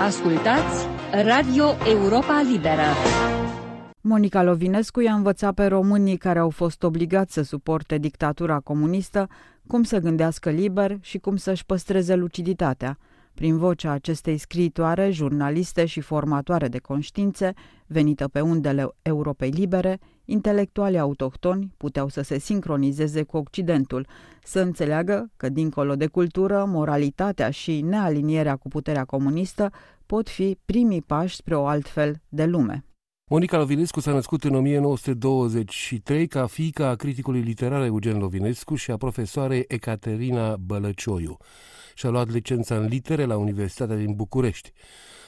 [0.00, 0.86] Ascultați
[1.24, 2.82] Radio Europa Liberă.
[4.00, 9.28] Monica Lovinescu i-a învățat pe românii care au fost obligați să suporte dictatura comunistă
[9.66, 12.98] cum să gândească liber și cum să-și păstreze luciditatea.
[13.36, 17.52] Prin vocea acestei scriitoare, jurnaliste și formatoare de conștiințe,
[17.86, 24.06] venită pe undele Europei Libere, intelectualii autohtoni puteau să se sincronizeze cu Occidentul,
[24.42, 29.70] să înțeleagă că, dincolo de cultură, moralitatea și nealinierea cu puterea comunistă
[30.06, 32.84] pot fi primii pași spre o altfel de lume.
[33.30, 38.96] Monica Lovinescu s-a născut în 1923 ca fiica a criticului literar Eugen Lovinescu și a
[38.96, 41.36] profesoarei Ecaterina Bălăcioiu.
[41.94, 44.72] Și-a luat licența în litere la Universitatea din București.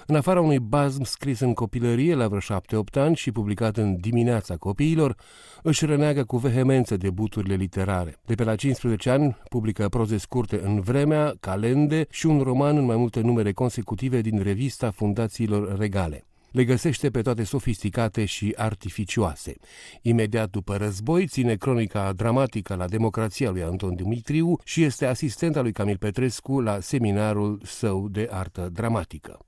[0.06, 4.56] În afara unui bazm scris în copilărie la vreo șapte-opt ani și publicat în dimineața
[4.56, 5.14] copiilor,
[5.62, 8.16] își răneagă cu vehemență debuturile literare.
[8.24, 12.84] De pe la 15 ani publică proze scurte în vremea, calende și un roman în
[12.84, 19.54] mai multe numere consecutive din revista Fundațiilor Regale le găsește pe toate sofisticate și artificioase.
[20.02, 25.62] Imediat după război ține cronica dramatică la democrația lui Anton Dimitriu și este asistent al
[25.62, 29.38] lui Camil Petrescu la seminarul său de artă dramatică.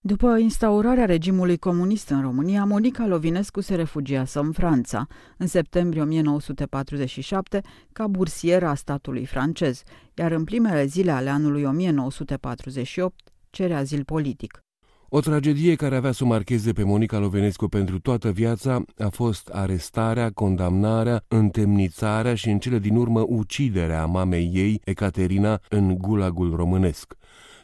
[0.00, 5.06] După instaurarea regimului comunist în România, Monica Lovinescu se refugiasă în Franța,
[5.36, 7.60] în septembrie 1947,
[7.92, 9.82] ca bursieră a statului francez,
[10.14, 14.62] iar în primele zile ale anului 1948 cere azil politic.
[15.10, 19.48] O tragedie care avea să o marcheze pe Monica Lovenescu pentru toată viața a fost
[19.48, 27.14] arestarea, condamnarea, întemnițarea și în cele din urmă uciderea mamei ei, Ecaterina, în gulagul românesc.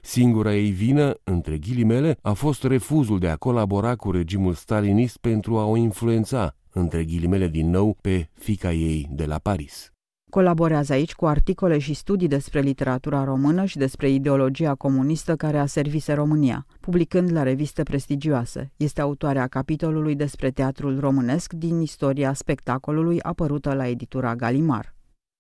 [0.03, 5.59] Singura ei vină, între ghilimele, a fost refuzul de a colabora cu regimul stalinist pentru
[5.59, 9.94] a o influența, între ghilimele din nou, pe fica ei de la Paris.
[10.35, 15.67] Colaborează aici cu articole și studii despre literatura română și despre ideologia comunistă care a
[15.67, 18.73] servise România, publicând la reviste prestigioase.
[18.77, 24.95] Este autoarea capitolului despre teatrul românesc din istoria spectacolului apărută la editura Galimar.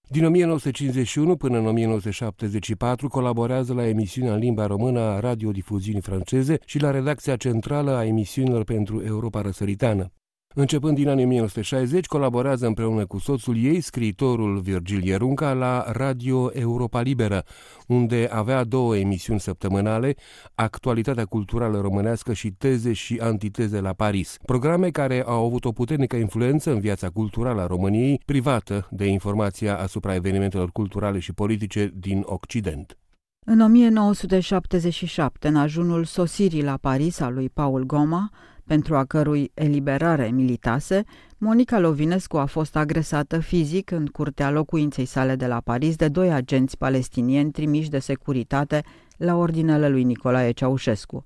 [0.08, 6.78] Din 1951 până în 1974 colaborează la emisiunea în limba română a radiodifuziunii franceze și
[6.78, 10.12] la redacția centrală a emisiunilor pentru Europa Răsăritană.
[10.56, 17.00] Începând din anii 1960, colaborează împreună cu soțul ei, scriitorul Virgil Ierunca, la Radio Europa
[17.00, 17.44] Liberă,
[17.86, 20.14] unde avea două emisiuni săptămânale,
[20.54, 26.16] Actualitatea culturală românească și Teze și antiteze la Paris, programe care au avut o puternică
[26.16, 32.22] influență în viața culturală a României, privată de informația asupra evenimentelor culturale și politice din
[32.24, 32.98] Occident.
[33.46, 38.30] În 1977, în ajunul sosirii la Paris a lui Paul Goma,
[38.66, 41.04] pentru a cărui eliberare militase,
[41.38, 46.32] Monica Lovinescu a fost agresată fizic în curtea locuinței sale de la Paris de doi
[46.32, 48.82] agenți palestinieni trimiși de securitate
[49.16, 51.24] la ordinele lui Nicolae Ceaușescu.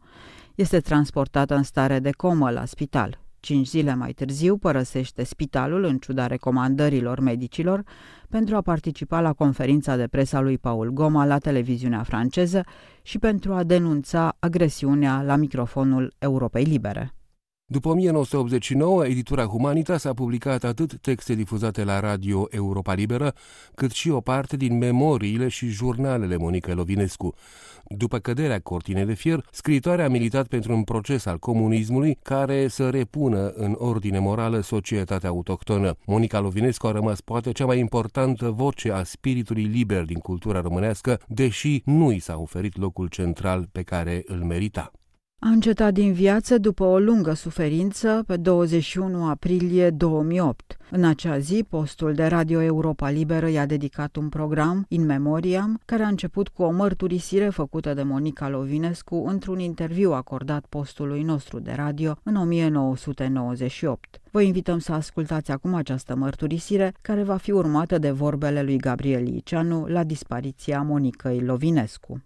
[0.54, 3.19] Este transportată în stare de comă la spital.
[3.41, 7.82] Cinci zile mai târziu părăsește spitalul în ciuda recomandărilor medicilor
[8.28, 12.65] pentru a participa la conferința de presă lui Paul Goma la televiziunea franceză
[13.03, 17.17] și pentru a denunța agresiunea la microfonul Europei Libere.
[17.70, 23.34] După 1989, editura Humanitas a publicat atât texte difuzate la Radio Europa Liberă,
[23.74, 27.34] cât și o parte din memoriile și jurnalele Monica Lovinescu.
[27.84, 32.90] După căderea cortinei de fier, scriitoarea a militat pentru un proces al comunismului care să
[32.90, 35.96] repună în ordine morală societatea autohtonă.
[36.06, 41.20] Monica Lovinescu a rămas poate cea mai importantă voce a spiritului liber din cultura românească,
[41.26, 44.92] deși nu i s-a oferit locul central pe care îl merita.
[45.41, 50.76] A încetat din viață după o lungă suferință pe 21 aprilie 2008.
[50.91, 56.03] În acea zi, postul de Radio Europa Liberă i-a dedicat un program, In Memoriam, care
[56.03, 61.72] a început cu o mărturisire făcută de Monica Lovinescu într-un interviu acordat postului nostru de
[61.77, 64.21] radio în 1998.
[64.31, 69.27] Vă invităm să ascultați acum această mărturisire, care va fi urmată de vorbele lui Gabriel
[69.27, 72.22] Iceanu la dispariția Monicăi Lovinescu.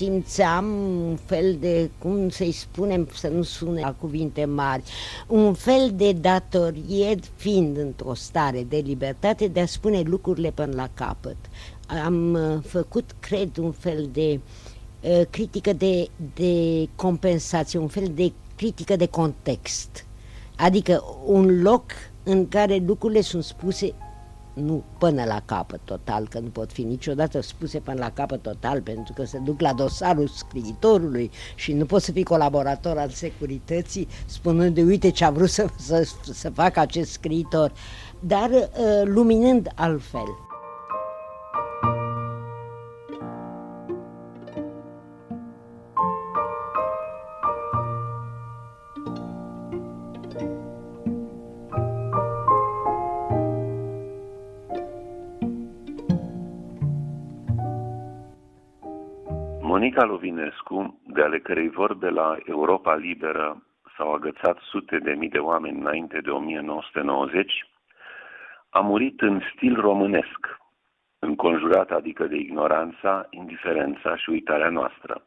[0.00, 0.64] Simțeam
[1.08, 4.82] un fel de, cum să-i spunem, să nu sune la cuvinte mari,
[5.26, 10.88] un fel de datorie, fiind într-o stare de libertate, de a spune lucrurile până la
[10.94, 11.36] capăt.
[12.04, 14.40] Am uh, făcut, cred, un fel de
[15.00, 20.06] uh, critică de, de compensație, un fel de critică de context.
[20.56, 21.84] Adică un loc
[22.22, 23.94] în care lucrurile sunt spuse
[24.52, 28.80] nu până la capăt total, că nu pot fi niciodată spuse până la capăt total,
[28.80, 34.08] pentru că se duc la dosarul scriitorului și nu poți să fii colaborator al securității
[34.26, 37.72] spunând de uite ce a vrut să, să, să facă acest scriitor,
[38.20, 40.48] dar uh, luminând altfel.
[59.80, 63.62] Monica Lovinescu, de ale cărei vorbe la Europa Liberă
[63.96, 67.68] s-au agățat sute de mii de oameni înainte de 1990,
[68.70, 70.58] a murit în stil românesc,
[71.18, 75.22] înconjurat adică de ignoranța, indiferența și uitarea noastră.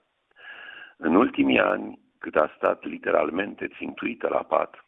[0.98, 4.86] În ultimii ani, cât a stat literalmente țintuită la pat,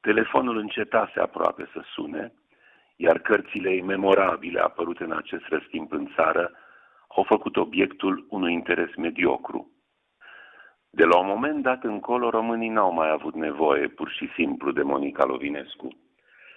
[0.00, 2.32] telefonul încetase aproape să sune,
[2.96, 6.52] iar cărțile memorabile apărute în acest răstimp în țară
[7.16, 9.70] au făcut obiectul unui interes mediocru.
[10.90, 14.82] De la un moment dat încolo, românii n-au mai avut nevoie pur și simplu de
[14.82, 15.88] Monica Lovinescu.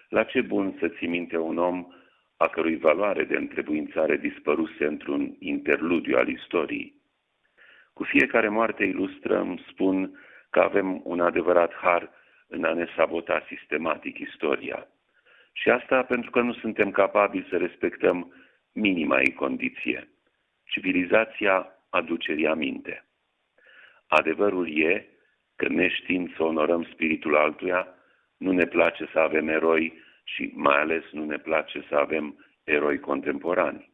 [0.10, 1.88] La ce bun să ți minte un om
[2.38, 7.02] a cărui valoare de întrebuințare dispăruse într-un interludiu al istoriei?
[7.94, 10.20] Cu fiecare moarte ilustră îmi spun
[10.50, 12.10] că avem un adevărat har
[12.48, 14.88] în a ne sabota sistematic istoria.
[15.52, 18.34] Și asta pentru că nu suntem capabili să respectăm
[18.74, 20.13] minima ei condiție
[20.74, 23.06] civilizația aducerii aminte.
[24.08, 25.08] Adevărul e
[25.56, 27.88] că neștiind să onorăm spiritul altuia,
[28.38, 29.94] nu ne place să avem eroi
[30.24, 33.92] și mai ales nu ne place să avem eroi contemporani.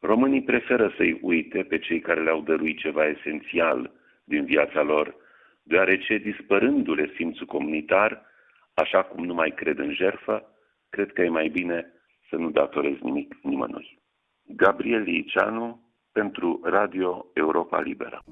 [0.00, 3.92] Românii preferă să-i uite pe cei care le-au dăruit ceva esențial
[4.24, 5.14] din viața lor,
[5.62, 8.26] deoarece dispărându-le simțul comunitar,
[8.74, 10.56] așa cum nu mai cred în jerfă,
[10.90, 11.92] cred că e mai bine
[12.28, 13.98] să nu datorez nimic nimănui.
[14.46, 18.22] Gabriel Liceanu pentru Radio Europa Liberă.